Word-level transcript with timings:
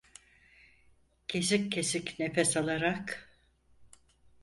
Kesik 1.27 1.65
kesik 1.71 2.07
nefes 2.19 2.51
alarak: 2.59 3.17